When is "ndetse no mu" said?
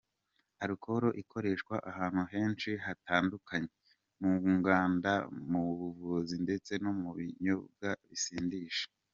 6.45-7.09